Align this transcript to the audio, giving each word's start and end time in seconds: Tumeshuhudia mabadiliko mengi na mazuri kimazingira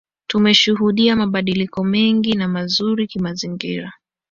Tumeshuhudia 0.27 1.15
mabadiliko 1.15 1.83
mengi 1.83 2.33
na 2.35 2.47
mazuri 2.47 3.07
kimazingira 3.07 3.91